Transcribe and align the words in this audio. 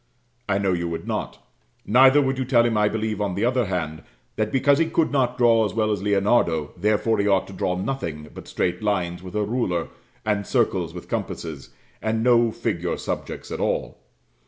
I 0.49 0.57
know 0.57 0.73
you 0.73 0.87
would 0.89 1.07
not; 1.07 1.45
neither 1.85 2.23
would 2.23 2.39
you 2.39 2.43
tell 2.43 2.65
him, 2.65 2.75
I 2.75 2.89
believe, 2.89 3.21
on 3.21 3.35
the 3.35 3.45
other 3.45 3.65
hand, 3.65 4.01
that 4.35 4.51
because 4.51 4.79
he 4.79 4.87
could 4.87 5.11
not 5.11 5.37
draw 5.37 5.63
as 5.63 5.75
well 5.75 5.91
as 5.91 6.01
Leonardo, 6.01 6.71
therefore 6.75 7.19
he 7.19 7.27
ought 7.27 7.45
to 7.45 7.53
draw 7.53 7.75
nothing 7.75 8.27
but 8.33 8.47
straight 8.47 8.81
lines 8.81 9.21
with 9.21 9.35
a 9.35 9.43
ruler, 9.43 9.89
and 10.25 10.47
circles 10.47 10.91
with 10.91 11.07
compasses, 11.07 11.69
and 12.01 12.23
no 12.23 12.49
figure 12.49 12.97
subjects 12.97 13.51
at 13.51 13.59
all. 13.59 13.99